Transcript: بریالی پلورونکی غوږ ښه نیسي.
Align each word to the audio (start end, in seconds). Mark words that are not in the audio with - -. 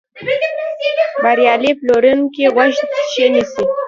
بریالی 1.23 1.71
پلورونکی 1.79 2.43
غوږ 2.53 2.71
ښه 3.11 3.25
نیسي. 3.33 3.63